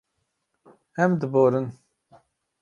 Em 1.05 1.11
diborin. 1.25 1.67